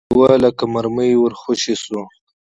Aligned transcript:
لېوه 0.13 0.35
لکه 0.43 0.63
مرمۍ 0.73 1.11
ور 1.17 1.33
خوشې 1.41 1.75
شو. 1.83 2.01